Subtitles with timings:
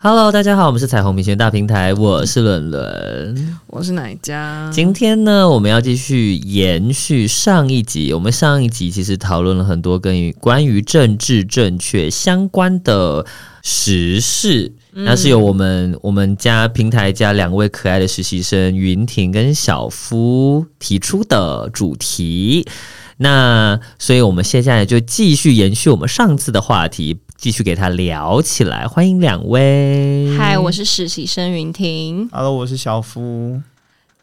[0.00, 4.70] Hello，大家好，我们是彩虹平权大平台，我是伦伦，我是奶家。
[4.72, 8.12] 今天呢，我们要继续延续上一集。
[8.12, 13.26] 我们上一集其实讨论了很多跟于关于政治正确相关的
[13.64, 22.64] 时事，嗯、那是由我们我们家平台家两位可爱的实习生云婷跟小夫提出的主题。
[23.20, 28.84] 那所以，我们现在就继续延续我们上次的话题，继续给他聊起来。
[28.84, 30.36] 欢迎两位。
[30.36, 32.28] 嗨，我是实习生云婷。
[32.32, 33.62] Hello，我是小夫。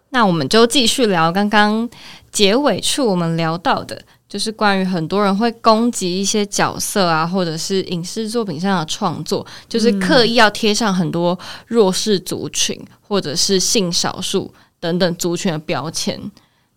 [0.09, 1.89] 那我们就继续聊刚刚
[2.29, 16.20] 结尾处我们聊到的，就是关于很多人会攻击一些角色啊，或者是影视作品上的创作，就是刻意要贴上很多弱势族群或者是性少数等等族群的标签。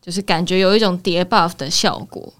[0.00, 2.32] 就是感觉有一种叠 buff 的效果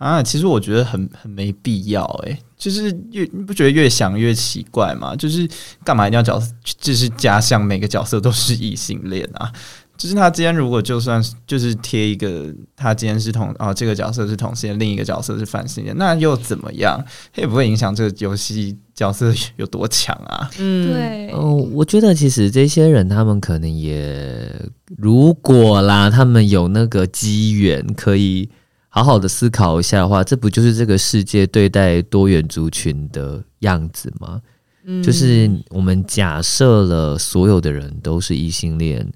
[0.00, 5.14] 啊，其实我觉得很很没必要诶、欸，就是越你不觉得越想越奇怪吗？
[5.14, 5.46] 就是
[5.84, 9.52] 干嘛一定要角色，就是假想每个角色都是异性恋啊？
[9.98, 16.98] 就是他今天如果就算就是贴一个他今天是同啊、哦、这个角色是同性恋，另一个角色是反性恋，那又怎么样？
[17.34, 20.50] 他也不会影响这个游戏角色有多强啊？
[20.58, 21.30] 嗯，对。
[21.32, 24.50] 哦，我觉得其实这些人他们可能也
[24.96, 28.48] 如果啦，他们有那个机缘可以
[28.90, 34.42] 好好的思考一下的话，这不就是这个世界对待多元族群的样子吗？
[34.84, 39.10] 嗯，就是我们假设了所有的人都是异性恋。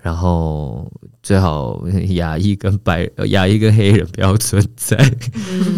[0.00, 0.90] 然后
[1.24, 4.96] 最好亚裔跟白亚裔跟黑人不要存在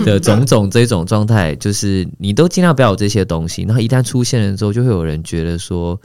[0.05, 3.63] 的种种这种状态，就是你都尽量不要有这些东西。
[3.63, 5.99] 然后一旦出现了之后，就会有人觉得说：“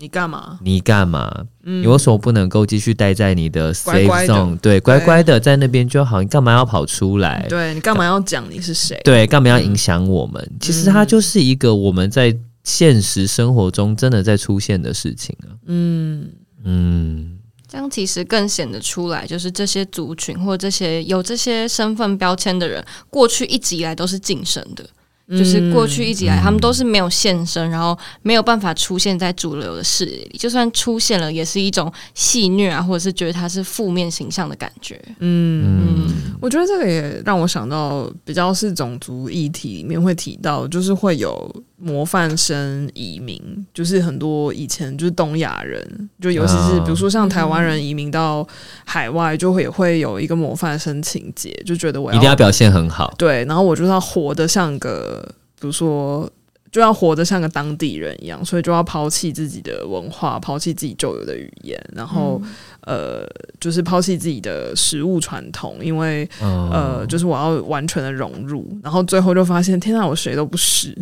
[0.00, 0.58] 你干嘛？
[0.62, 1.44] 你干嘛？
[1.64, 4.58] 嗯、你为什么不能够继续待在你的 safe zone？
[4.60, 6.22] 对，乖乖的在那边就好。
[6.22, 7.44] 你干嘛要跑出来？
[7.50, 8.98] 对，你干嘛要讲你是谁？
[9.04, 10.42] 对，干嘛要影响我们？
[10.50, 15.52] 嗯、其实它就是一个我们在现实生活中真的在出现的事情啊。
[15.66, 16.30] 嗯。
[16.64, 17.38] 嗯，
[17.68, 24.84] 这样其实更显得出来，就是这些族群或这些有这些身份标签的人，过去一直以来都是晋升的。
[25.30, 30.36] 就是过去一直以来，他们都是没有现身，然后没有办法出现在主流的视野里。
[30.36, 35.00] 就算出现了，也是一种戏虐啊，或者是觉得他是负面形象的感觉。
[35.20, 36.08] 嗯，嗯，
[36.40, 43.40] 我觉得这个也让我想到，比较是种族议题里面会提到，就是会有模范生移民，
[43.72, 48.44] 就是很多以前就是东亚人，就尤其是比如说像台湾人移民到
[48.84, 55.19] 海外，就会也会有一个模范生情节，就觉得我要一定要表现很好，对，然后我就要活得像个。
[55.60, 56.28] 比如说，
[56.72, 62.40] 就要活得像个当地人一样，所以就要抛弃自己的文化，抛弃自己旧有的语言，然后、
[62.86, 63.28] 嗯、呃，
[63.60, 70.96] 就是抛弃自己的食物传统，因为、哦、呃，就是我要完全的融入，然后最后就发现，天哪，我谁都不是。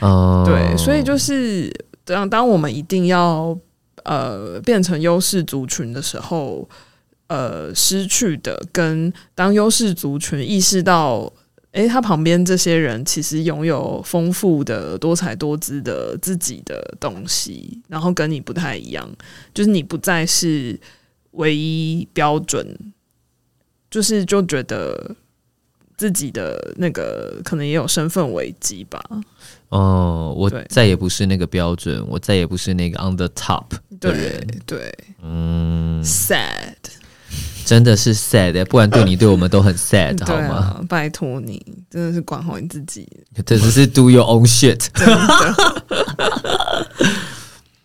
[0.00, 1.70] 哦，对，所以就是
[2.04, 3.56] 当当我们一定要
[4.04, 6.68] 呃变成优势族群的时候，
[7.28, 11.32] 呃，失去的跟当优势族群意识到。
[11.72, 19.08] 诶，他旁边这些人其实拥有丰富的、多彩多姿的自己的东西，然后跟你不太一样，
[19.54, 20.78] 就是你不再是
[21.32, 22.76] 唯一标准，
[23.88, 25.14] 就是就觉得
[25.96, 29.00] 自己的那个可能也有身份危机吧。
[29.68, 33.66] 哦，我再也不是那个标准，我再也不是那个 on the top
[34.00, 34.44] 的人。
[34.66, 36.74] 对对，嗯，sad。
[37.64, 40.54] 真的是 sad，不然对你对我们都很 sad，好吗？
[40.56, 43.08] 啊、拜托你，真的是管好你自己。
[43.46, 44.86] 这只是 do your own shit。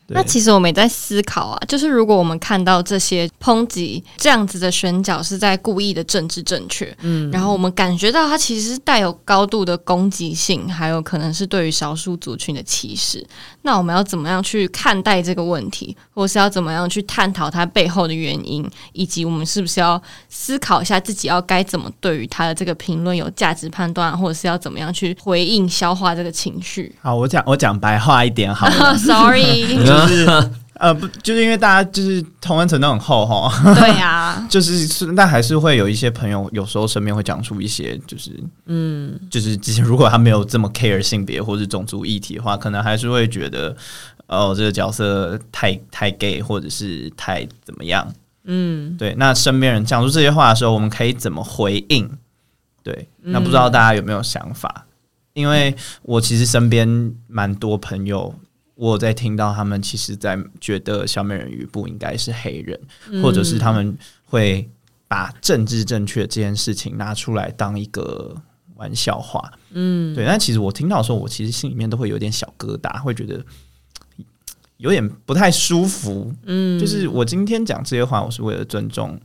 [0.08, 13.26] 那其实我们也在思考啊，就是如果我们看到这些抨击这样子的选角是在故意的政治正确，嗯，然后我们感觉到它其实是带有高度的攻击性，还有可能是对于少数族群的歧视。
[13.64, 18.64] 那我们要怎么样去看待这个问题，或是要怎么样去探讨它背后的原因，
[18.94, 20.00] 以及我们是不是要
[20.30, 26.94] 思考一下自己要该怎么对于他的这个评论有价值判断，或者是要怎么样去回应消化这个情绪？
[27.02, 29.95] 好，我讲我讲白话一点好了， Sorry。
[30.02, 38.32] 就是 呃不，就是因为大家就是同温层都很厚哈，对呀、啊， 就是但还是会有一些朋友，有时候身边会讲出一些，就是
[38.66, 43.74] 嗯，就是之前如果他没有这么 care 性别或是种族议题的话，可能还是会觉得
[44.28, 48.06] 哦，这个角色太太 gay 或者是太怎么样，
[48.44, 49.16] 嗯，对。
[49.18, 52.10] 那身边人讲出这些话的时候，我们可以怎么回应？
[52.84, 54.86] 对，那不知道大家有没有想法？
[55.34, 58.34] 因为我其实身边蛮多朋友，
[58.76, 62.80] 我在听到他们其实，在觉得小美人鱼不应该是黑人，
[63.24, 64.70] 或者是他们会
[65.08, 68.36] 把政治正确这件事情拿出来当一个
[68.76, 69.52] 玩笑话。
[69.72, 70.26] 嗯，对。
[70.26, 73.44] 但其实我听到的时候，我其实心里面都会有点小疙瘩，会觉得
[74.78, 76.34] 有点不太舒服。
[76.44, 79.20] 嗯，就是我今天讲这些话，我是为了尊重。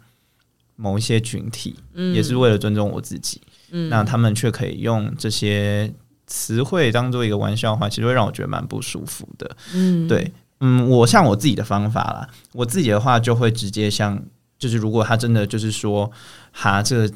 [0.83, 3.39] 某一些群体，嗯，也是为了尊重我自己，
[3.71, 5.93] 嗯，那他们却可以用这些
[6.31, 14.17] 词汇当做一个玩笑话，其实会让我觉得蛮不舒服的，嗯，对，嗯，我像我自己的方法啦，我自己的话就会直接像，
[14.57, 16.11] 就是如果他真的就是说，
[16.53, 17.15] 哈，这个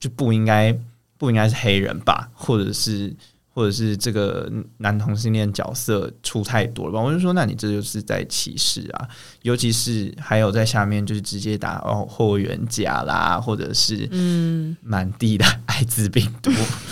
[0.00, 0.76] 就不应该
[1.16, 3.14] 不应该是黑人吧，或者是。
[3.56, 7.00] 或者是这个男同性恋角色出太多了吧？
[7.00, 9.08] 我就说，那你这就是在歧视啊！
[9.40, 16.50] 尤其是还有在下面就是直接打哦霍元甲啦，或者是嗯满地的艾滋病毒，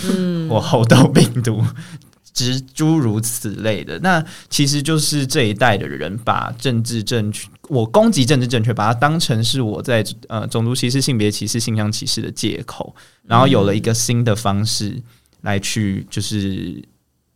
[0.08, 1.62] 嗯， 或猴痘病毒，
[2.32, 3.98] 之诸如此类的。
[3.98, 12.96] 那其实就是这一代的人把政治正确，我攻击政治正确，把它当成是我在呃种族歧视、性别歧视、性向歧视的借口，
[13.26, 15.02] 然后有了一个新的方式。
[15.44, 16.82] 来去就是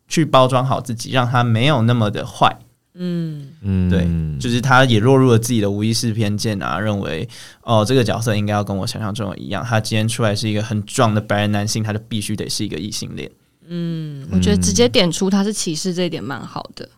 [0.09, 2.55] 去包装好自己，让他没有那么的坏。
[3.01, 4.09] 嗯嗯，对，
[4.41, 7.29] 就是他也落入了自己的无意识偏见啊，认为
[7.63, 9.65] 哦，这个角色应该要跟我想象中的一样。
[9.65, 13.31] 他今天出来是一个很壮的白人男性，他就必须得是一个异性恋。
[13.69, 16.89] 嗯，我觉得直接点出他是歧视这一点蛮好的。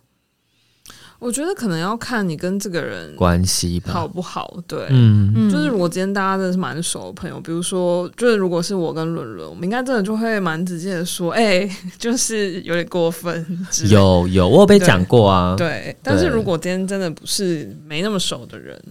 [1.21, 4.57] 我觉得可能要看你跟这个人关系吧，好不好？
[4.67, 13.67] 对，嗯，就是如果今天大家真的是蛮熟的朋友，比如说，就是如果是我跟伦伦，我们应该真的就会蛮直接的说，哎、欸， 就是有点过分。
[13.91, 15.55] 有有，我有被讲过啊。
[15.59, 18.83] 对，但是如果今天真的不是没那么熟的人，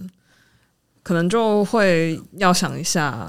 [1.02, 3.28] 可能就会要想一下。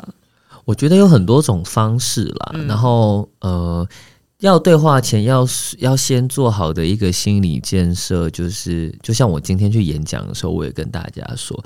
[0.64, 3.88] 我觉得有很多种方式啦，嗯、然后呃。
[4.42, 5.48] 要对话前要
[5.78, 11.64] 要先做好的一个心理建设，就是就像我今天去演讲的时候，我也跟大家说，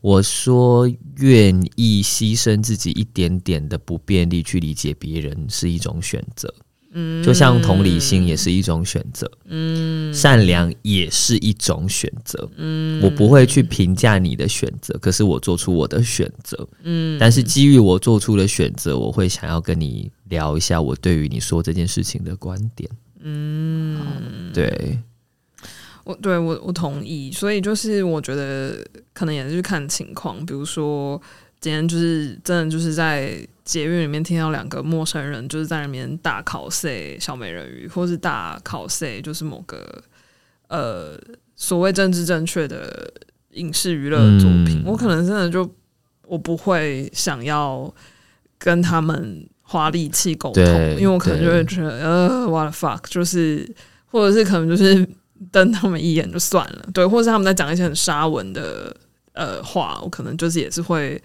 [0.00, 6.52] 我说愿意牺牲自己一点点的不便利去理解别人是一种选择。
[6.92, 22.90] 嗯，就像同理心也是一种选择，嗯，善良也是一种选择，嗯，我不会去评价你的选择，可是我做出我的选择，嗯，但是基于我做出的选择，我会想要跟你聊一下我对于你说这件事情的观点，
[23.20, 24.98] 嗯，对，
[26.04, 28.76] 我对我我同意，所以就是我觉得
[29.12, 31.20] 可能也是看情况，比如说。
[31.60, 33.36] 今天就是真的就是在
[33.68, 40.02] 捷运里面听到两个陌生人就是在那边大考 C 小美人鱼，或是大考 C 就是某个
[40.68, 41.20] 呃
[41.54, 43.12] 所谓政治正确的
[43.50, 45.70] 影视娱乐作品，嗯，我可能真的就
[46.26, 47.94] 我不会想要
[48.56, 53.70] 跟他们花力气沟通，因为我可能就会觉得呃 what the fuck，就是
[54.06, 55.06] 或者是可能就是
[55.52, 58.96] 瞪他们一眼就算了，对，或者是他们在讲一些很沙文的
[59.34, 61.22] 呃话，我可能就是也是会。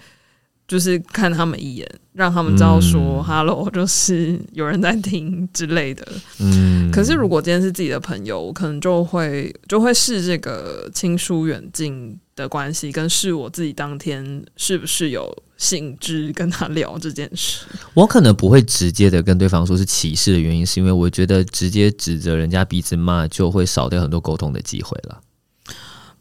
[0.73, 6.03] 就是看他们一眼，让他们知道说““hello”，”， 就是有人在听之类的。
[6.39, 17.67] 嗯，可是如果今天是自己的朋友，我可能就会就会视这个亲疏远近的关系，跟视我自己当天是不是有兴致跟他聊这件事。
[17.93, 25.21] 我可能不会直接的跟对方说是歧视的原因，是因为我觉得直接指责人家鼻子骂，就会少掉很多沟通的机会了。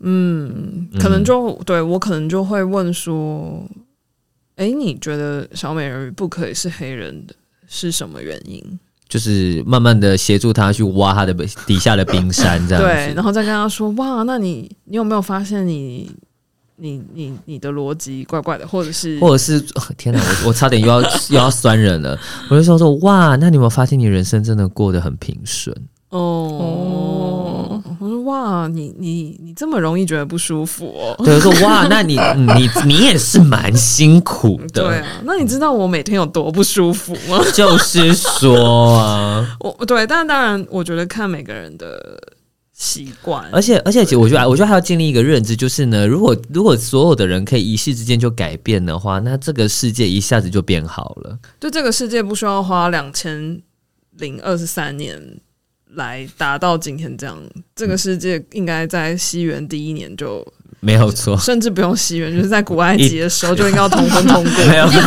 [0.00, 3.67] 嗯，可能就、嗯、对我可能就会问说。
[4.56, 7.35] 哎，你觉得小美人鱼不可以是黑人的，
[7.66, 8.78] 是什么原因？
[9.09, 11.35] 就是慢慢的协助他去挖他的
[11.66, 12.88] 底下的冰山，这样子。
[12.88, 16.11] 对，然后再跟他说：“哇，那你你有没有发现你
[16.76, 19.61] 你你你的逻辑怪怪的，或者是，或者是，
[19.99, 22.18] 天哪，我我差点又要又要酸人了。
[22.49, 25.76] 我就说说，哇，那你有没有发现你人生真的过得很平顺？
[26.09, 27.22] 哦。
[28.23, 31.25] 哇，你你你这么容易觉得不舒服哦？
[31.25, 32.19] 对，说哇，那你
[32.57, 34.83] 你你也是蛮辛苦的。
[34.83, 37.43] 对啊，那你知道我每天有多不舒服吗？
[37.55, 42.19] 就是说啊， 我对，但当然，我觉得看每个人的
[42.73, 51.38] 习惯，而且而且，我觉得我觉得还要建立一个认知，就是呢，如果如果所有的人可以一夕之间就改变的话，那这个世界一下子就变好了。
[51.61, 53.61] 对，这个世界不需要花两千
[54.19, 55.41] 零二十三年。
[55.95, 57.37] 来达到今天这样。
[57.75, 60.47] 这个世界应该在西元第一年就。
[60.85, 64.53] 没有错，甚至不用西元，就是在古埃及的时候 就应该要通婚通过。
[64.67, 65.01] 没有错，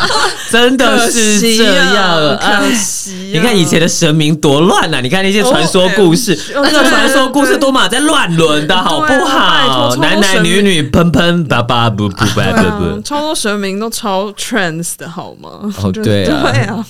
[0.50, 2.38] 真的是这样。
[2.38, 5.02] 可惜，你看以前的神明多乱呐！
[5.02, 9.94] 你看那些传说故事，那个传说故事都嘛在乱伦的好不好？
[9.96, 15.70] 男男女女喷喷叭叭不不叭不不，超多神明都超 trans 的好吗？
[15.82, 16.82] 哦，对啊。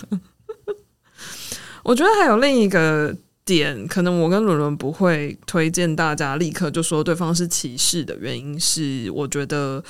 [1.82, 3.12] 我觉得还有另一个。
[3.48, 9.82] 点可能我跟伦伦不会推荐大家立刻就说对方是歧视的原因是，我觉得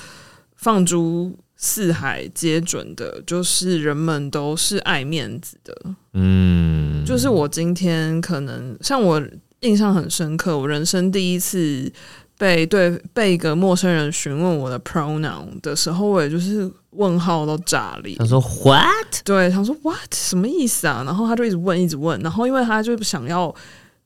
[0.55, 5.75] 放诸四海皆准的，就是人们都是爱面子的。
[6.13, 9.21] 嗯，就是我今天可能像我
[9.59, 11.91] 印象很深刻，我人生第一次
[12.39, 16.71] 被对被一个陌生人询问我的 pronoun 的时候，我也就是。
[16.93, 18.15] 问号都炸裂。
[18.17, 19.21] 他说 What？
[19.23, 20.11] 对，他说 What？
[20.11, 21.03] 什么意思啊？
[21.05, 22.19] 然后他就一直问，一直问。
[22.21, 23.53] 然后因为他就想要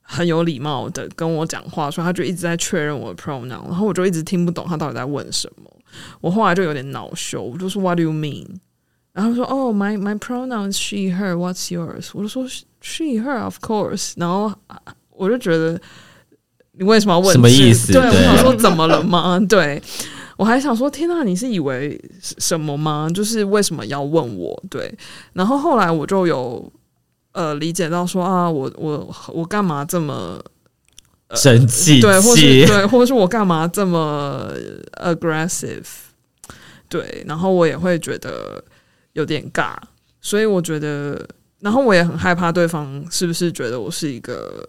[0.02, 3.48] 很有礼貌的跟我讲话，所以他就一直在确认我的 pronoun。
[3.48, 5.64] 然后我就一直听不懂他到底在问什么。
[6.20, 8.46] 我后来就有点恼羞，我就说 What do you mean？
[9.14, 12.10] 然后他说 Oh my my pronoun is she her What's yours？
[12.12, 12.46] 我就说
[12.82, 14.12] She her of course。
[14.16, 14.52] 然后
[15.08, 15.80] 我就觉得
[16.78, 17.92] 你为什么要问什么意思？
[17.92, 19.40] 对，对我想说怎么了吗？
[19.48, 19.82] 对。
[20.36, 23.08] 我还想说，天呐，你是以为什么吗？
[23.14, 24.64] 就是为什么要问我？
[24.68, 24.92] 对，
[25.32, 26.72] 然后后来我就有
[27.30, 30.42] 呃理解到说啊，我我我干嘛这么
[31.36, 32.00] 生气？
[32.00, 34.50] 对，或是对，或者是我干嘛这么
[34.94, 35.86] aggressive？
[36.88, 38.60] 对，然后我也会觉得
[39.12, 39.76] 有点尬，
[40.20, 41.24] 所以我觉得，
[41.60, 44.68] 然后我也很害怕对方是不是觉得我是一个。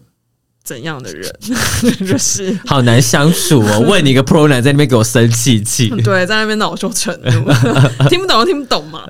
[0.66, 1.32] 怎样的人
[2.08, 3.80] 就是好难相处哦？
[3.88, 7.30] 问你一个 pronoun 在那边给我生气气， 对，在那边恼羞成怒，
[8.10, 9.08] 听不懂就听不懂嘛。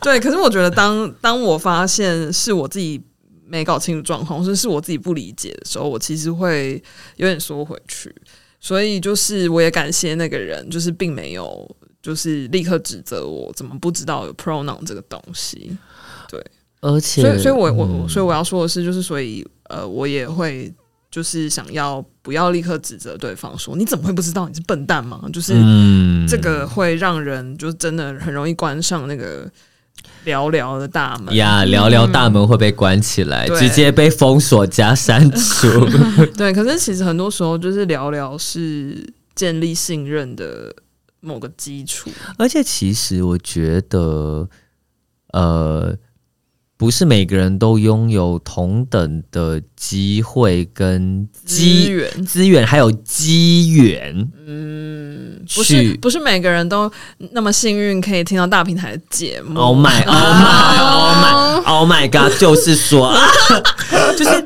[0.00, 2.98] 对，可是我觉得当当我发现是我自己
[3.46, 6.82] 没搞清楚状况，或者是我自己不理解的时候，我其实会
[7.16, 8.12] 有点缩回去。
[8.58, 15.76] 所以就是我也感谢那个人，就是并没有就是立刻指责我怎么不知道有 pronoun 这个东西。
[16.30, 16.42] 对，
[16.80, 19.46] 而且，所以，所以我我、嗯、所以我要说的是，就是所以。
[19.72, 20.70] 呃，我也会
[21.10, 25.18] 就是想要不要立刻指责对方说，你怎么会不知道，你是笨蛋吗？
[25.32, 25.54] 就是
[26.28, 29.50] 这个会让人就真的很容易关上那个
[30.24, 35.68] 聊聊的大门呀，聊聊大门会被关起来，嗯、直接被封锁加删除。
[36.36, 39.02] 对，可是其实很多时候就是聊聊是
[39.34, 40.74] 建立信任的
[41.20, 44.46] 某个基础，而且其实我觉得，
[45.32, 45.96] 呃。
[46.82, 54.28] 不是每个人都拥有同等的机会跟资源，资源还有机缘。
[54.44, 56.90] 嗯，不是不是每个人都
[57.30, 59.60] 那么幸运可以听到大平台的节目。
[59.60, 62.36] Oh my, oh my, oh my, oh my God！
[62.36, 63.14] 就是说，
[64.18, 64.44] 就是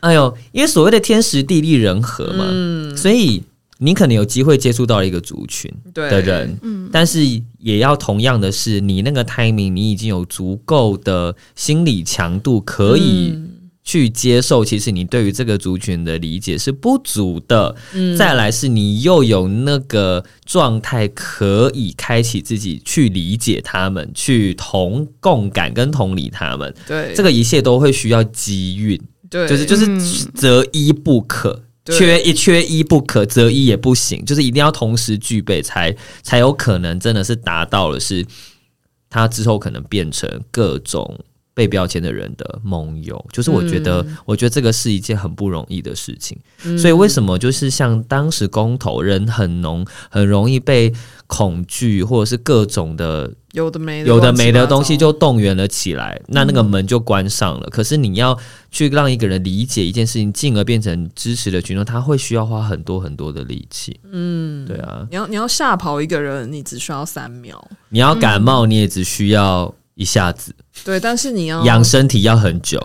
[0.00, 3.42] 哎呦，因为所谓的天时地利人和嘛，嗯，所以。
[3.82, 7.24] 你可能有机会接触到一个族群的人，嗯，但是
[7.58, 13.34] 也要同样的是，你那个 timing，你已经有足够的心理强度，可以
[13.82, 14.62] 去接受。
[14.62, 17.74] 其实你对于这个族群的理解是不足的。
[17.94, 26.74] 嗯，再来是你又有那个状态，可以开启自己去理解他们，去同共感跟同理他们。
[26.86, 29.86] 对，这个一切都会需要机运，对，就是就是
[30.34, 31.62] 择一不可。
[31.86, 38.24] 缺一缺一不可，择一也不行，就是一定要同时具备才，才有可能真的是达到了，是
[39.08, 41.18] 他之后可能变成各种
[41.54, 43.24] 被标签的人的盟友。
[43.32, 46.38] 就是我觉得，嗯、我觉得这个是一件很不容易的事情。
[46.64, 50.92] 嗯、所以为什么就是像当时公投人很浓，很容易被
[51.26, 53.32] 恐惧或者是各种的。
[53.52, 57.66] 有的没的，有的没的东西就动员了起来，那那个门就关上了。
[57.66, 58.38] 嗯、可是你要
[58.70, 63.98] 去让一个人理解一件事情，进而变成支持的群众，他会需要花很多很多的力气。
[64.12, 67.56] 嗯，对啊，你要你要吓跑一个人，你只需要三秒；
[67.88, 70.54] 你要感冒，你也只需要一下子。
[70.82, 72.80] 对，但是你要养身体要很久，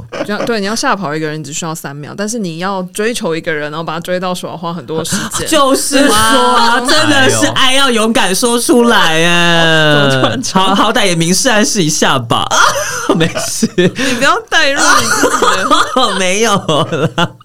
[0.45, 5.47] 对，你要吓跑一个人只需要三秒，但是你要追求一个人，然后把他追到手，要花很多时间。
[5.47, 10.09] 就是说，哇真的是爱要勇敢说出来哎，
[10.51, 12.45] 好好歹也明示暗示一下吧。
[13.15, 17.37] 没事，你不要带入你自己，没有了。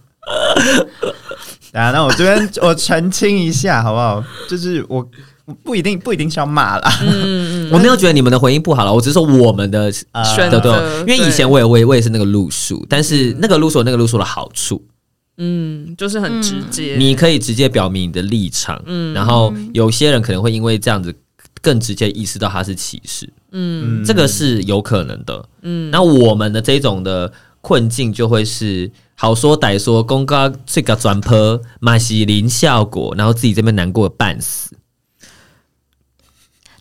[1.72, 4.24] 啊，那我这边我澄清一下好不好？
[4.48, 5.06] 就是我。
[5.62, 14.82] 不一定不一定是要骂啦，嗯，我没有觉得你们的回应不好了，我只是说我们的选择，对，因为以前我也我也我也是那个路数，但是那个路数那个路数的好处，
[15.38, 21.14] 嗯，就是很直接，你可以直接表明你的立场，嗯，然后有些人可能会因为这样子
[21.60, 34.70] 更直接意识到他是歧视，嗯，这个是有可能的，嗯，那我们的这种的困境就会是好说歹说，公告这个转坡马西林效果，然后自己这边难过的半死。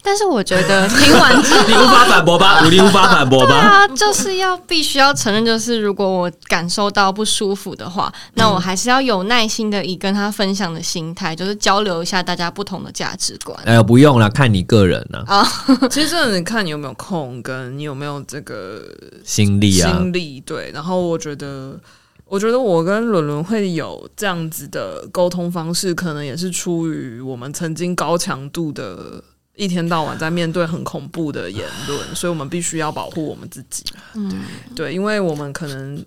[0.01, 2.63] 但是我觉得听完之后， 你无法反驳吧？
[2.65, 3.47] 武力无法反驳吧？
[3.47, 13.57] 对啊，就是要必须要承认，就是如果我感受到不舒服的话，那我还是要有耐心的以跟他分享的心态，就是交流一下大家不同的价值观。
[13.65, 15.21] 哎呀，不用了，看你个人呢。
[15.27, 15.45] 啊，
[15.91, 18.81] 其实真的看你有没有空，跟你有没有这个
[19.25, 20.71] 心力啊，心力对。
[20.73, 21.77] 然后我觉得，
[22.25, 29.21] 我觉得我跟伦伦会有这样子的沟通方式，可能也是出于我们曾经高强度的。
[29.59, 33.83] 一天到晚在面对很恐怖的言论，所以我们必须要保护我们自己。
[34.13, 34.41] 嗯，
[34.73, 36.01] 对，因为我们可能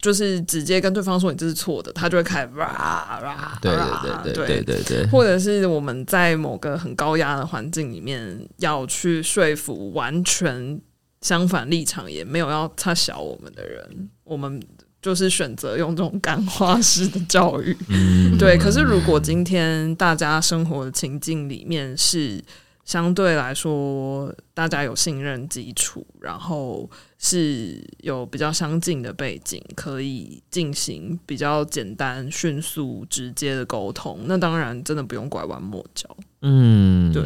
[0.00, 10.80] 就是直接跟对方说你这是错的，他就会开始哇哇，对对对对对对对，或者是我们在某个很高压的环境里面要去说服完全
[11.20, 14.58] 相反立场也没有要差小我们的人，我们
[15.02, 17.76] 就是选择用这种感化式的教育。
[17.90, 18.56] 嗯，对。
[18.56, 22.42] 可是如果今天大家生活的情境里面是。
[22.86, 26.88] 相对来说，大家有信任基础，然后
[27.18, 34.20] 是有比较相近的背景，可以进行比较简单、迅速、直接的沟通。
[34.26, 36.08] 那当然，真的不用拐弯抹角。
[36.42, 37.24] 嗯，对，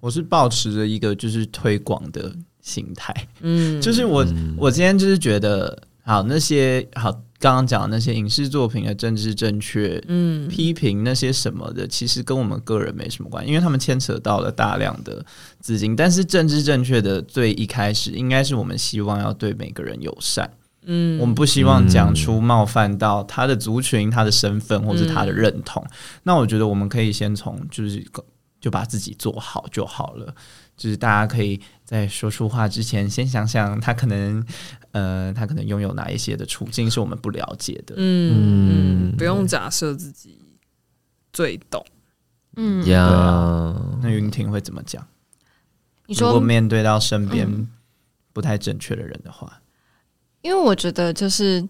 [0.00, 2.32] 我是保持着一个就是推广的
[2.62, 3.12] 心态。
[3.40, 4.24] 嗯， 就是我
[4.56, 7.20] 我今天就是觉得，好那些好。
[7.44, 15.22] 刚刚讲的那些影视作品的政治正确，嗯，批评那些什么的，其实跟我们个人没什么关系，因为他们牵扯到了大量的
[15.60, 15.94] 资金。
[15.94, 20.50] 但是政治正确的最一开始，应该是我们希望要对每个人友善，
[20.86, 25.84] 嗯，我们不希望讲出冒犯到他的族群、他的身份或者他的认同。
[25.86, 25.90] 嗯，
[26.22, 28.02] 那我觉得我们可以先从就是
[28.58, 30.34] 就把自己做好就好了。
[30.76, 34.44] 就是大家可以在说出话之前，先想想他可能，
[34.94, 37.96] 呃，他可能拥有哪一些的处境是我们不了解的。
[37.98, 40.38] 嗯，嗯，不用假设自己
[41.32, 41.84] 最懂。
[42.54, 45.04] 嗯，呀、啊，那云婷会怎么讲？
[46.06, 47.68] 你说，如果面对到身边
[48.32, 49.60] 不太正确的人的话，
[50.42, 51.68] 因为我觉得就是，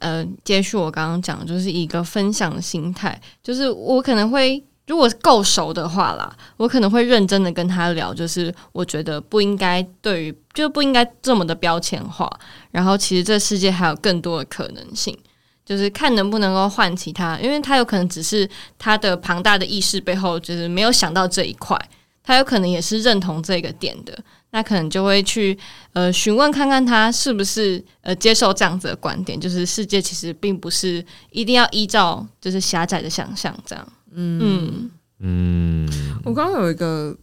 [0.00, 4.62] 呃，接续我刚刚讲，就是一个分享的心态，就是我可能会。
[4.88, 12.28] 如果够熟的话啦，我可能会认真的跟他聊，就是我觉得不应该对于，就不应该这么的标签化。
[12.70, 15.16] 然后其实这世界还有更多的可能性，
[15.64, 18.48] 就是看能不能够唤起他，因为他有可能只是
[18.78, 21.78] 他的庞大的意识背后就是没有想到这一块，
[22.24, 24.18] 他有可能也是认同这个点的，
[24.52, 25.58] 那可能就会去
[25.92, 33.86] 呃询问看看他是不是呃接受这样子的观点，就是世界其实并不是一定要依照就是狭窄的想象这样。
[34.12, 34.90] 嗯
[35.20, 35.88] 嗯，
[36.24, 37.16] 我刚刚有一个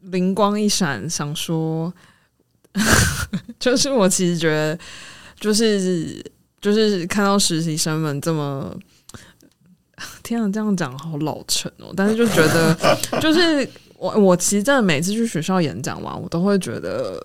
[0.00, 1.92] 灵光一闪，想说，
[3.58, 4.78] 就是我其实觉得，
[5.38, 6.24] 就是
[6.60, 8.74] 就是看到实习生们这么，
[10.22, 12.76] 天啊，这样讲好老成哦，但是就觉得，
[13.20, 13.68] 就是
[13.98, 17.24] 我我其实真的每次去学校演讲完，我都会觉得。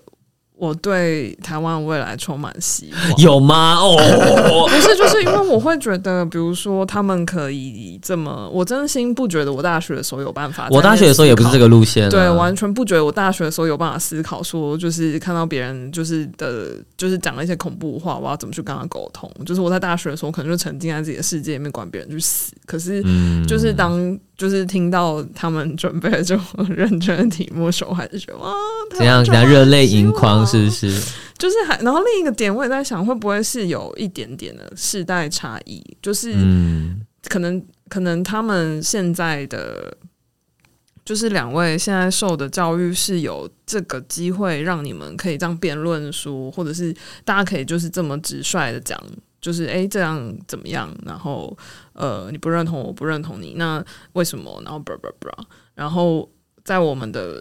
[0.58, 3.76] 我对台湾未来充满希望，有吗？
[3.76, 3.96] 哦，
[4.68, 10.68] 不是，就是因为我会觉得，比如说他们可以这么，我真心不觉得我大学的时候有办法。
[10.70, 19.30] 我大学的时候也不是这个路线，对，完全不觉得我大学的时候有办法思考，说就是看到别人就是的，就是讲了一些恐怖话，我要怎么去跟他沟通？
[19.46, 22.52] 就是我在大学的时候，可能就沉浸在自己的世界里面，管别人去死。
[22.66, 23.00] 可是，
[23.46, 28.52] 就是当就是听到他们准备了这种认真的题目的时候，还是觉得哇，
[28.96, 29.24] 怎样？
[29.24, 30.47] 怎样热泪盈眶？
[30.48, 31.12] 是是？
[31.38, 35.80] 就是还，然后另一个点，我也在想，会不会是有一点点的世代差异？
[36.02, 36.34] 就是
[37.28, 39.96] 可能，可能他们现在的，
[41.04, 46.92] 就是两位现在受的教育是有这个机会，让你们可以这样辩论说，或者是
[47.24, 49.00] 大家可以就是这么直率的讲，
[49.40, 50.92] 就是哎，这样怎么样？
[51.06, 51.56] 然后
[51.92, 53.84] 呃，你不认同，我不认同你，那
[54.14, 54.60] 为什么？
[54.64, 55.30] 然后叭叭叭，
[55.76, 56.28] 然后
[56.64, 57.40] 在我们的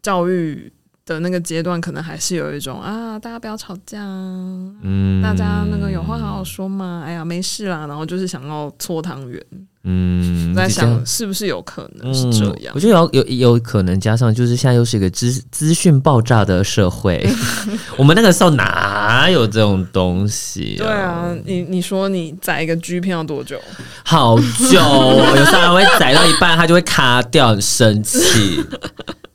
[0.00, 0.72] 教育。
[1.06, 9.46] 的那个阶段，可能还是有一种啊，大家不要吵架，嗯，大家那个有话好好说嘛，哎呀，没事啦，然后就是想要搓汤圆，
[9.82, 12.72] 嗯，在想是不是有可能是这样？
[12.72, 17.22] 嗯、我觉得有有有可能，加上就是现在又是一个资资讯爆炸的社会，
[17.98, 20.82] 我们那个时候哪有这种东西、啊？
[20.86, 23.60] 对啊，你你说你载一个 G 片要多久？
[24.04, 28.64] 好久、哦，有时候还会载到一半，它就会卡掉，很生气。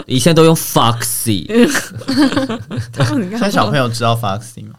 [0.09, 1.45] 以前都用 Foxy，
[3.31, 4.73] 现在小朋友知道 Foxy 吗？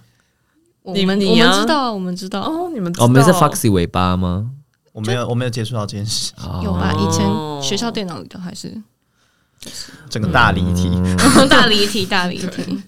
[0.93, 2.71] 你们你们知道，我们知道哦。
[2.73, 4.51] 你们我们是 Foxy 尾巴吗？
[4.93, 6.33] 我没有，我没有接触到这件事。
[6.65, 6.93] 有吧？
[6.95, 7.27] 以前
[7.63, 8.77] 学校电脑里的还是
[10.09, 11.17] 整个大离题，嗯、
[11.49, 12.83] 大离题，大离题。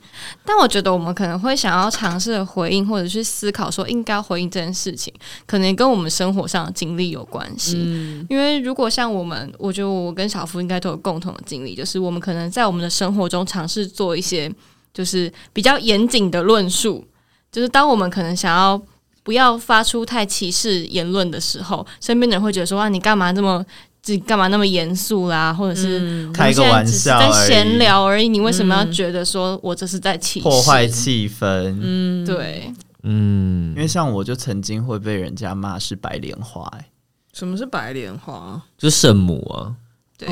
[0.44, 5.12] 但我觉得我们可能会想要尝试回应，或者去思考说应该回应这件事情，
[5.46, 7.76] 可能跟我们生活上的经历有关系。
[7.76, 14.50] 嗯、因为如果像我们，我觉得我跟小夫应该都有共同的经历，就是我们可能在我们的生活中尝试做一些，
[14.94, 17.06] 就是比较严谨的论述。
[17.52, 18.80] 就是当我们可能想要
[19.22, 23.64] 不要发出太歧视言论的时候，身边的人会觉得说：“啊，你干嘛这么？”
[24.02, 25.54] 自己干嘛那么严肃啦？
[25.54, 28.28] 或者是开个玩笑，在闲聊而已。
[28.28, 31.78] 你为什么要觉得说我这是在气破坏气氛？
[31.80, 36.66] 嗯，对，嗯，因为像我就曾经会被人家骂是白莲花。
[36.76, 36.90] 哎，
[37.32, 38.60] 什么是白莲花？
[38.76, 39.76] 就是圣母啊。
[40.18, 40.26] 对，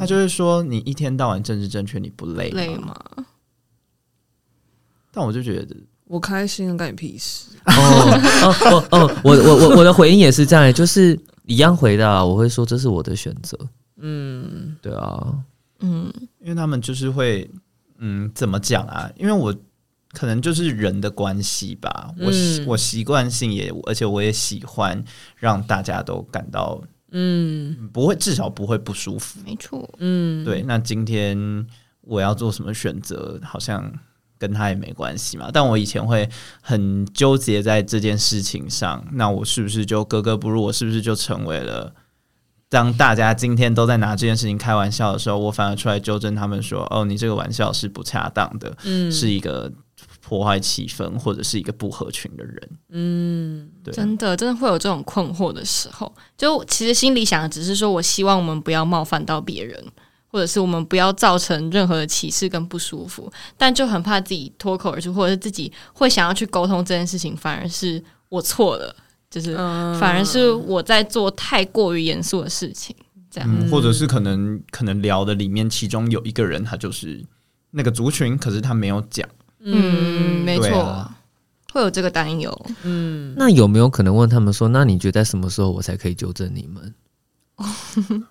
[0.00, 2.96] 他就会说你一天到晚政治正确，你不累累吗？
[5.12, 7.50] 但我就觉得我开心，干你屁事。
[7.66, 7.72] 哦
[8.42, 11.16] 哦哦哦，我我我我的回应也是这样，就是。
[11.46, 13.58] 一样回答，我会说这是我的选择。
[13.96, 15.38] 嗯，对啊，
[15.80, 17.50] 嗯，因为他们就是会，
[17.98, 19.10] 嗯，怎么讲啊？
[19.16, 19.54] 因为我
[20.12, 22.30] 可能就是人的关系吧，我
[22.66, 25.02] 我习惯性也，而且我也喜欢
[25.36, 29.40] 让大家都感到，嗯，不会，至少不会不舒服。
[29.44, 30.62] 没错，嗯，对。
[30.62, 31.66] 那今天
[32.00, 33.40] 我要做什么选择？
[33.42, 33.92] 好像。
[34.38, 36.28] 跟他也没关系嘛，但我以前会
[36.60, 40.62] 很纠结在这件事情上，那我是不是就格格不入？
[40.62, 41.94] 我是不是就成为了
[42.68, 49.72] 当大家今天都在拿这件事情开玩笑的时候，我反而出来纠正他们说：“哦，你这个玩笑是不恰当的，嗯，是一个
[50.20, 59.84] 破坏气氛或者是一个不合群的人。”嗯，对，真的真的会有这种困惑的时候，就其实心里想的只是说我希望我们不要冒犯到别人。
[60.34, 68.92] 或者是我们不要造成任何的歧视跟不舒服，但就很怕自己脱口而出，或者是自己会想要去沟通这件事情，反而是我错了，
[69.30, 69.54] 就是
[70.00, 72.96] 反而是我在做太过于严肃的事情，
[73.30, 77.24] 这样，嗯，或者是可能可能聊的里面，其中有一个人他就是
[77.70, 79.28] 那个族群，可是他没有讲，
[79.60, 81.16] 嗯，没错，啊，
[81.72, 86.92] 会有这个担忧，嗯，那有没有可能问他们说，那你觉得在什么时候我才可以纠正你们？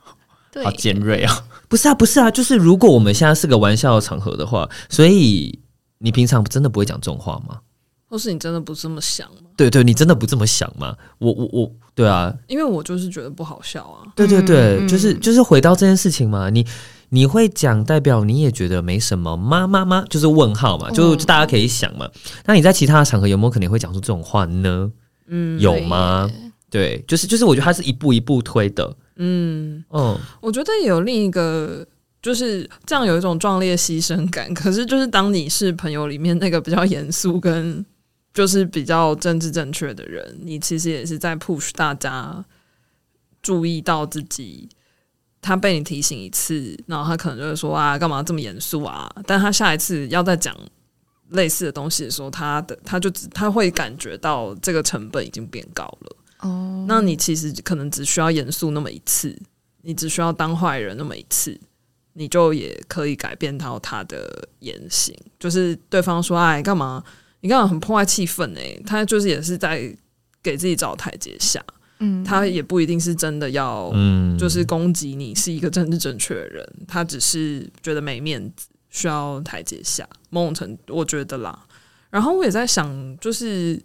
[0.54, 1.46] 对好尖锐啊！
[1.68, 5.60] 不是啊，不是啊，就是如果我们现在是个玩笑的场合的话，所以
[5.98, 7.60] 你平常真的不会讲这种话吗？
[8.08, 9.50] 或是你真的不这么想吗？
[9.58, 10.96] 对对，你真的不这么想吗？
[11.18, 14.06] 我我我，对啊，因为我就是觉得不好笑啊。
[14.16, 16.63] 对对对，嗯、就是就是回到这件事情嘛，你
[17.10, 19.66] 你会讲，代表你也觉得没什么吗？
[19.66, 20.06] 吗吗？
[20.12, 22.08] 就是问号嘛，就就大家可以想嘛。
[22.46, 24.92] 那你在其他的场合有没有可能会讲出这种话呢？
[25.26, 26.30] 嗯，有吗？
[26.74, 28.98] 对，就是就是，我觉得他是一步一步推的。
[29.18, 31.86] 嗯，哦，我觉得有另一个，
[32.20, 34.52] 就是这样有一种壮烈牺牲感。
[34.56, 37.86] 可是，就是当你是朋友里面那个比较严肃跟
[38.34, 42.44] 就是比较政治正确的人，你其实也是在 push 大家
[43.44, 44.68] 注意到自己。
[45.46, 49.14] 他被你提醒一次，然后他可能就会说啊，干嘛这么严肃啊？
[49.28, 50.58] 但他下一次要再讲
[51.32, 56.16] 类似的东西的时候，他的他就他会感觉到这个成本已经变高了。
[56.43, 56.86] 哦，oh.
[56.88, 59.36] 那你其实可能只需要严肃那么一次，
[59.82, 61.60] 你只需要当坏人那么一次，
[62.13, 65.15] 你就也可以改变到他的言行。
[65.39, 67.03] 就是对方说：“哎，干嘛？
[67.41, 69.95] 你干嘛很破坏气氛？”哎，他就是也是在
[70.41, 71.63] 给自己找台阶下。
[71.99, 80.08] 嗯，他也不一定是真的要，嗯，就是攻击你是一个政治正确的人，他只是觉得没面子，需要台阶下。
[80.29, 81.58] 某种程度，我觉得啦。
[82.10, 83.82] 然后我也在想，就是。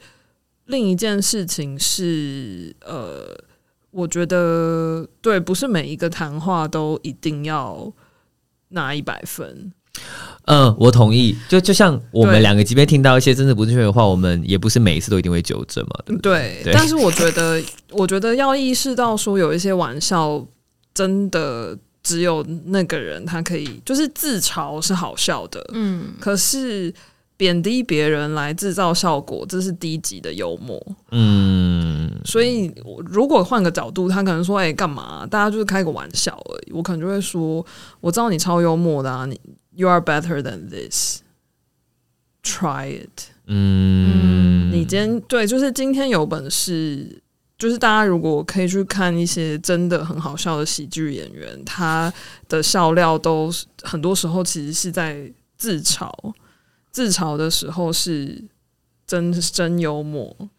[0.68, 3.34] 另一件事情是，呃，
[3.90, 7.90] 我觉得对，不是每一个谈话都一定要
[8.68, 9.72] 拿一百分。
[10.44, 11.34] 嗯，我同意。
[11.48, 15.90] 就就像我们两个，即便听到一些真的不正确的话，我们也不是每一次都一定会纠正嘛。
[16.06, 20.46] 对，对，对，但是我觉得， 我觉得要意识到说，有一些玩笑
[20.92, 25.64] 真的只有那个人他可以，就是自嘲是好笑的。
[25.72, 26.92] 嗯，可是。
[27.38, 30.76] 贬低别人来制造效果，这是低级的幽默。
[31.12, 32.74] 嗯，所以
[33.06, 35.24] 如果换个角度，他可能说：“哎、欸，干嘛？
[35.24, 37.64] 大家就是开个玩笑而已。”我可能就会说
[38.02, 39.40] ：“我知道你超幽默的啊，你
[39.76, 41.20] You are better than this.
[42.42, 47.22] Try it。”嗯，你今天对，就是今天有本事，
[47.56, 52.12] 就是大家如果可以去看一些真的很好笑的喜剧演员，他
[52.48, 53.48] 的笑料都
[53.84, 56.10] 很多时候其实是在自嘲。
[56.98, 58.42] 自嘲的时候是
[59.06, 60.50] 真真幽默，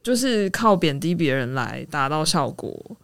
[0.00, 2.96] 就是靠贬低别人来达到效果。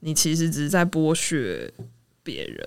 [0.00, 1.70] 你其实只是在剥削
[2.22, 2.66] 别人，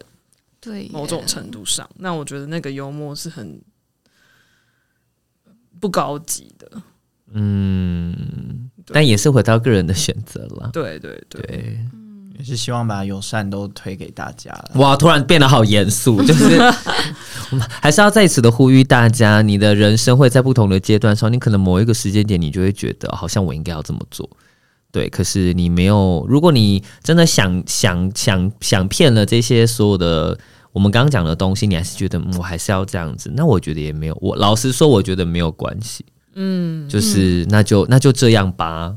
[0.60, 1.90] 对某种程度上。
[1.96, 3.60] 那我觉得那个幽默是很
[5.80, 6.84] 不高级的。
[7.32, 10.70] 嗯，但也是回到个人的选择了。
[10.72, 11.90] 对对对，对
[12.42, 14.52] 也是希望把友善都推给大家。
[14.74, 16.58] 哇，突然变得好严肃， 就是
[17.52, 24.28] 我们还是要在此的呼吁大家，你的人生会在不同的阶段上，你可能某一个时间点，你就会觉得好像我应该要这么做，
[24.92, 25.08] 对。
[25.10, 30.36] 可是你没有，如果你真的想想想想骗了这些所有的
[30.72, 34.18] 我们刚刚讲的东西，你还是觉得、嗯、我还是要这样子，那我觉得也没有。
[34.20, 38.96] 我老实说，我觉得没有关系，嗯，就是那就那就这样吧。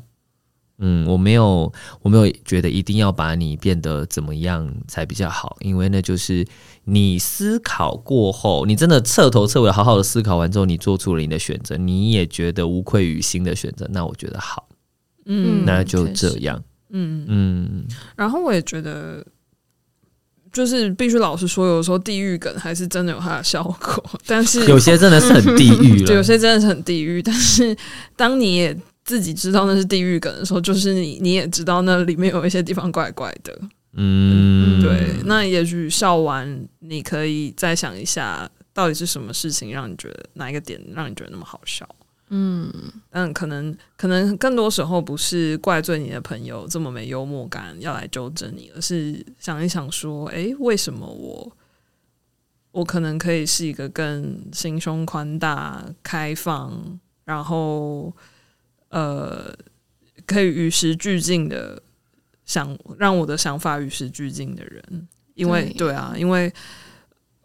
[0.78, 6.44] 嗯，我没有，我没有觉得一定要把你变得怎么样才比较好，因为那就是
[6.84, 14.66] 你思考过后，你真的彻头彻尾好好的思考完之后，你做出了你的选择，你也觉得无愧于心的选择，那我觉得好，
[15.26, 16.60] 嗯，那就这样，
[16.90, 17.84] 嗯嗯。
[18.16, 19.24] 然后我也觉得，
[20.52, 27.76] 就是必须老实说，有时候地狱梗还是真的有它的效果，但是有些真的是很地狱了，对，有些真的是很地狱，但是
[28.16, 28.76] 当你也。
[29.04, 33.60] 自己知道那是地狱梗的时候，就是你你也知道那里面有一些地方怪怪的，
[33.92, 35.14] 嗯，对。
[35.26, 41.86] 那也许笑完，你可以再想一下，到底是什么事情让你觉得哪一个点让你觉得那么好笑？
[42.30, 42.72] 嗯，
[43.10, 51.52] 但可能可能更多时候不是怪罪你的朋友这么没幽默感要来纠正你，而是想一想说，哎、欸，为什么我
[52.72, 58.10] 我可能可以是一个更心胸宽大、开放，然后。
[58.94, 59.52] 呃，
[60.24, 61.82] 可以与时俱进的
[62.44, 66.52] 想让我的想法与时俱进的人，因为对，对啊，因为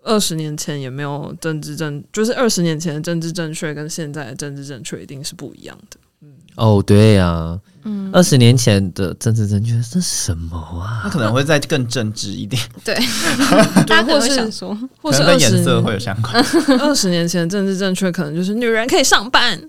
[0.03, 5.97] 二十年前也没有政治正，就是二十年前的政治正确跟现在的政治正确一定是不一样的。
[6.21, 10.99] 嗯，哦，对呀、啊，嗯，二十年前的政治正确是什么啊？
[11.01, 12.93] 他可能会再更正直一点， 对，
[13.87, 16.35] 大家或是想说，或是跟颜色会有相关。
[16.79, 19.59] 二十年前的政治正确可能就是女人可以上班，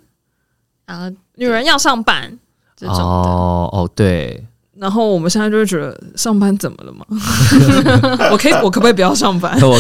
[0.91, 1.17] 然后。
[1.37, 2.39] 女人要上班，
[2.77, 7.07] 这种哦哦对，然后我们现在就会觉得上班怎么了吗？
[8.31, 9.59] 我可以，我可不可以不要上班？
[9.65, 9.79] 我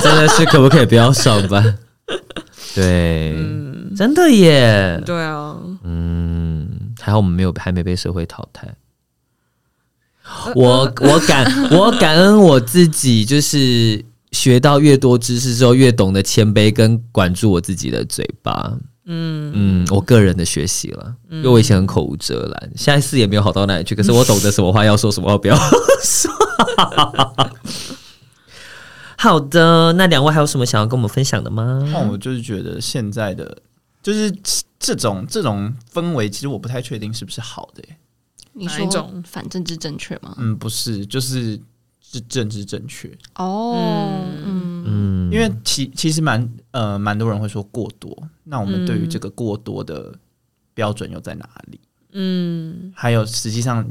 [0.00, 1.78] 真的是可不可以不要上班？
[2.74, 6.68] 对，嗯，真的耶，对啊，嗯，
[7.00, 8.66] 还好我们没有还没被社会淘汰。
[10.56, 18.72] 我我感我感恩我自己，就是学到越多知识之后，越懂得谦卑跟管住我自己的嘴巴。
[19.06, 23.94] 嗯嗯，我个人的学习了，因为我以前很口无遮拦，现在是也没有好到哪里去。
[23.94, 25.56] 可是我懂得什么话要说，什么话不要
[26.02, 26.30] 说。
[29.16, 31.82] 好的，那两位还有什么想要跟我们分享的吗？
[31.92, 33.56] 那我就是觉得现在的
[34.02, 34.32] 就是
[34.78, 37.82] 这种这种氛围，其实我不太确定是不是好的。
[38.52, 40.34] 你说哪一种反政治正确吗？
[40.38, 41.60] 嗯，不是，就是。
[42.08, 43.74] 是政治正确哦，
[44.44, 50.14] 嗯嗯，因为其其实蛮呃蛮多人会说过多，那我们对于这个过多的
[50.74, 51.80] 标准又在哪里？
[52.12, 53.86] 嗯，还有实际上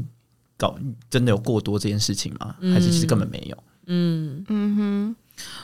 [0.58, 0.78] 搞
[1.10, 2.56] 真的有过多这件事情吗？
[2.74, 3.64] 还是其实根本没有？
[3.88, 5.16] 嗯嗯哼，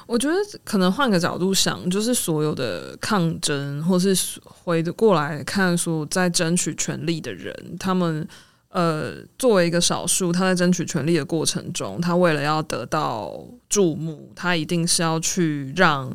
[0.06, 8.28] 我觉得可能换个角度想，就是所有的抗争，或是回过来看，说在争取权利的人，他们。
[8.72, 16.10] 呃，作为一个少数，他在争取权利的过程中，他为了要得到注目，他一定是要去让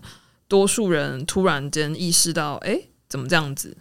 [0.49, 3.77] 多数人突然间意识到，哎，怎么这样子？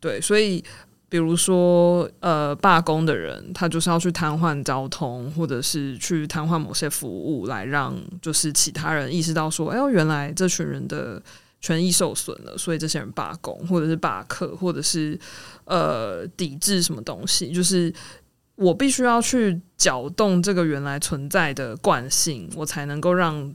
[0.00, 0.64] 对，所以
[1.10, 11.22] 比如说，呃，罢工的人，他就是要去瘫痪交通，或者是去瘫痪某些服务，来让就是其他人意识到说，哎，原来这群人的。
[11.60, 15.18] 权益受损了，所以这些人罢工，或者是罢课，或者是
[15.64, 17.92] 呃抵制什么东西，就是
[18.54, 23.54] 我必须要去搅动这个原来存在的惯性，我才能够让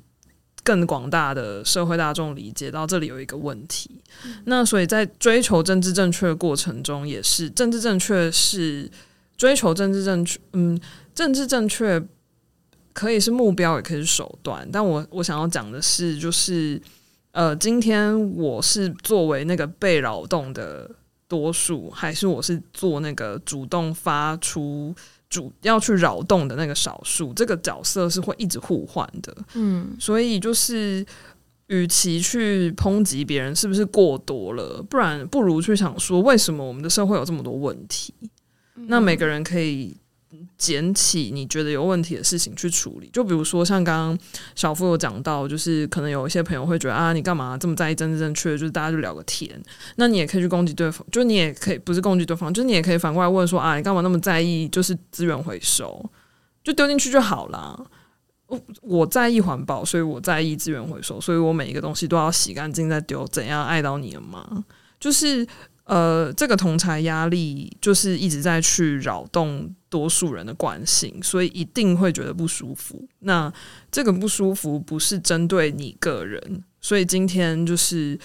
[0.64, 3.90] 更广大的社会大众理解到这里有一个问题。
[4.24, 8.88] 嗯、那所以在追求政治正确的过程中，也是政治正确是
[9.36, 10.80] 追求政治正确，嗯，
[11.16, 12.00] 政治正确
[12.94, 14.70] 可以是目标，也可以是手段。
[14.72, 16.80] 但我我想要讲的是，就是。
[17.36, 20.90] 呃，今天我是作为那个被扰动的
[21.28, 24.96] 多数，还是我是做那个主动发出
[25.30, 27.34] 主要去扰动的那个少数？
[27.34, 29.36] 这个角色是会一直互换的。
[29.56, 31.06] 嗯，所以就是，
[31.68, 38.14] 与其去抨击别人是不是过多了，不然不如去想说，为什么我们的社会有这么多问题？
[38.76, 39.98] 嗯，那每个人可以。
[40.58, 44.20] 捡起你觉得有问题的事情去处理，就比如说像刚刚
[44.56, 48.58] 小富有讲到，就是可能有一些朋友会觉得啊，你干嘛这么在意政治正确？
[48.58, 49.50] 就是大家就聊个天，
[49.98, 54.68] 那你也可以去攻击对方，就你也可以不是攻击对方，就你也可以反过来问说啊，你干嘛那么在意？
[54.70, 56.04] 就是资源回收，
[56.64, 57.86] 就丢进去就好了。
[58.48, 64.64] 我我在意环保，所以我在意资源回收，所以我每一个东西都要洗干净再丢，怎样碍到你了吗？
[65.00, 65.48] 就是。
[65.86, 73.02] 呃，这个同侪压力就是一直在去扰动多数人的惯性，所以一定会觉得不舒服。
[73.20, 73.54] 那
[73.90, 78.20] 这个不舒服不是针对你个人，所以今天就是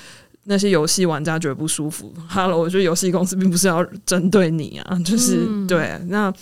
[0.46, 2.12] 那些游戏玩家觉得不舒服。
[2.28, 6.32] Hello，我觉得游戏公司并不是要针对你啊， 就是、嗯、对那。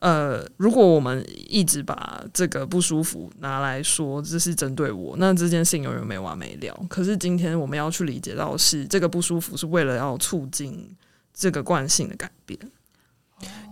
[0.00, 6.78] 呃，如果我们一直把这个不舒服拿来说，这是针对我，那这件事情永远没完没了。
[6.90, 10.94] 可是今天我们要去理解到是，是这个不舒服是为了要促进
[11.32, 12.58] 这个惯性的改变。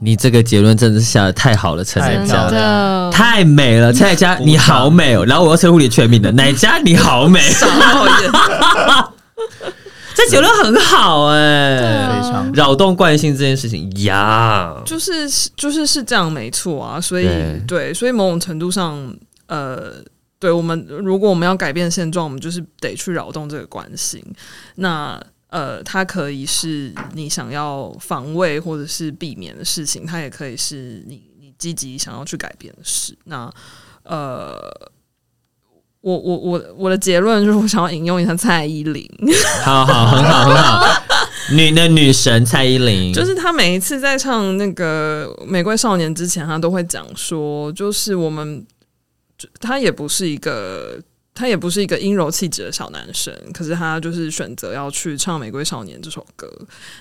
[0.00, 5.24] 你这个结论真的是下的太好了，陈乃佳，真的太美了，陈乃佳你好美哦。
[5.24, 7.40] 然后我要称呼你全名的奶佳你好美。
[10.14, 19.94] 这结论很好哎、欸，非常扰动惯性这件事情呀、就是就是是这样没错啊，所以对，对，所以某种程度上，呃，
[20.38, 24.22] 对我们如果我们要改变现状，我们就是得去扰动这个惯性。
[24.74, 25.18] 那
[25.52, 33.16] 呃，它可以是你想要防卫或者是避免的事情，它也可以是你你积极想要去改变的事。
[33.24, 33.52] 那
[34.02, 34.58] 呃。
[36.02, 39.08] 我我我我的结论就是，我想要引用一下蔡依林。
[39.62, 40.84] 好好，很好很好，
[41.54, 48.66] 女的女神蔡依林，就是她每一次在唱那个《玫瑰少年》之前，她都会讲说，就是我们，
[49.60, 51.00] 她也不是一个，
[51.34, 56.46] 他也不是一个阴柔气质的小男生，可是他就是选择要去唱《玫瑰少年》这首歌。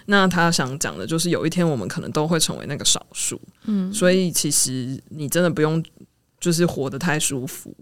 [0.05, 3.39] 那他想讲的就是，有一天我们可能都会成为那个少数。
[3.65, 5.83] 嗯，所以其实你真的不用，
[6.39, 7.75] 就是活得太舒服。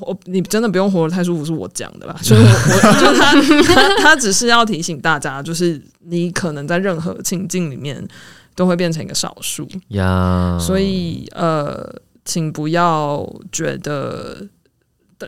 [0.00, 2.16] 我你真的不用活得太舒服，是我讲的啦。
[2.22, 3.34] 所 以我，我就他
[3.74, 8.06] 他他只是要提醒大家，就是你可能在任何情境里面
[8.54, 10.56] 都会变成一个少数呀。
[10.60, 11.92] 所以呃，
[12.24, 14.46] 请不要觉得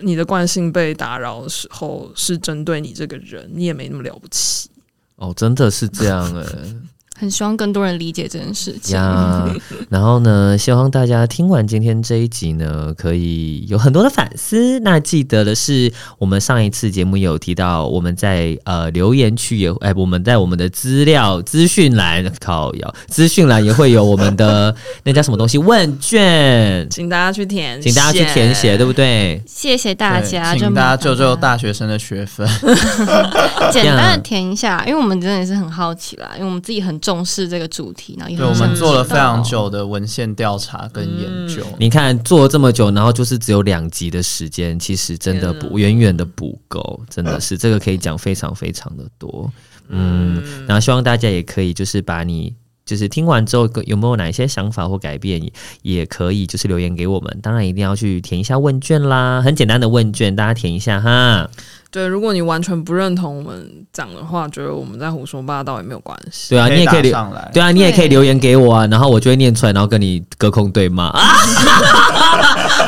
[0.03, 4.70] 你的惯性被打扰的时候是针对你这个人，你也没那么了不起。
[5.16, 6.46] 哦，真的是这样哎、
[7.20, 8.96] 很希望更多人理解这件事情。
[8.96, 9.46] 呀，
[9.90, 14.80] 然后呢，希望大家听完今天这一集呢，可以有很多的反思。
[14.80, 29.42] 那记得的是，我们上一次节目有提到，我们在呃留言区也哎，我们在我们的资料资讯栏靠要资讯栏也会有我们的那叫什么东西问卷，请大家去填，请大家去填写，对不对？
[29.46, 32.48] 谢谢大家，请大家救救大学生的学分，
[33.70, 37.09] 简单的填一下，因为我们真的也是很好奇啦，因为我们自己很重。
[37.10, 41.60] 重视这个主题呢，对，我们做了非常久的文献调查跟研究。
[41.72, 49.52] 嗯、你看做了这么久，然后就是只有两集的时间，其实真的不远远的不够，真的是这个可以讲非常非常的多。
[49.88, 52.54] 嗯，然后希望大家也可以就是把你
[52.86, 55.42] 就是听完之后有没有哪一些想法或改变，
[55.82, 57.38] 也可以就是留言给我们。
[57.42, 61.50] 当然一定要去填一下问卷啦，很简单的问卷，大家填一下哈。
[61.90, 66.50] 对，如果你完全不认同我们讲的话，觉得我们在胡说八道也没有关系。
[66.55, 67.50] 对啊，你也可以留上来。
[67.53, 71.11] 对啊，你也可以留言给我啊，然后我就会念出来，然后跟你隔空对骂。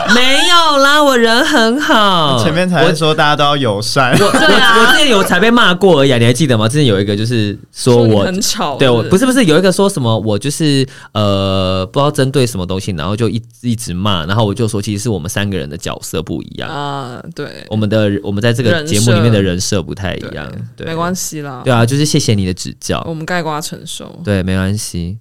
[0.15, 2.43] 没有啦，我人很好。
[2.43, 4.13] 前面才说大家都要友善。
[4.19, 6.69] 我 我我之前有才被骂过而已，你还记得吗？
[6.69, 17.23] 之前有一个就是说我说 很吵，对我不是不是有一个说什么我就是呃不知道针对什么东西，然后就一一直骂，然后我就说其实是我们三个人的角色不一样啊。
[17.35, 18.83] 对，我们的我们在这个。
[18.83, 21.63] 节目里面的人设不太一样，对，没关系啦。
[21.65, 24.21] 对啊，就是谢谢你的指教，我们概括承受。
[24.25, 25.19] 对，没关系，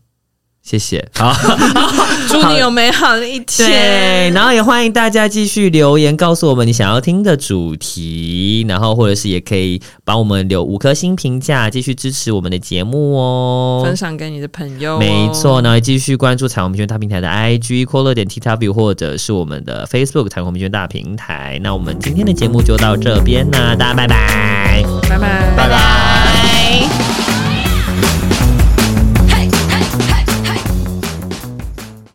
[0.64, 1.04] 谢谢。
[1.16, 1.34] 好，
[2.30, 3.68] 祝你有美好的一天。
[3.68, 15.00] 对，然后也欢迎大家继续留言告诉我们你想要听的主题，然后或者是也可以帮我们留五颗星评价，继续支持我们的节目哦，分享给你的朋友哦。
[15.00, 21.60] 没错，然后继续关注彩虹平权大平台的 IG 快乐点 TW，或者是我们的 Facebook 彩虹平权大平台。
[21.64, 26.01] 那我们今天的节目就到这边啦，大家拜拜，拜拜，拜拜。